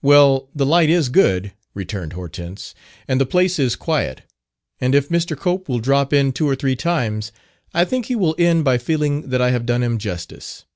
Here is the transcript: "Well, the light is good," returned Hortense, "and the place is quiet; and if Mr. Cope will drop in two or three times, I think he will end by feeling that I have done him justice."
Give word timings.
"Well, 0.00 0.48
the 0.54 0.64
light 0.64 0.88
is 0.90 1.08
good," 1.08 1.52
returned 1.74 2.12
Hortense, 2.12 2.72
"and 3.08 3.20
the 3.20 3.26
place 3.26 3.58
is 3.58 3.74
quiet; 3.74 4.22
and 4.80 4.94
if 4.94 5.08
Mr. 5.08 5.36
Cope 5.36 5.68
will 5.68 5.80
drop 5.80 6.12
in 6.12 6.30
two 6.30 6.48
or 6.48 6.54
three 6.54 6.76
times, 6.76 7.32
I 7.74 7.84
think 7.84 8.06
he 8.06 8.14
will 8.14 8.36
end 8.38 8.62
by 8.64 8.78
feeling 8.78 9.28
that 9.30 9.42
I 9.42 9.50
have 9.50 9.66
done 9.66 9.82
him 9.82 9.98
justice." 9.98 10.66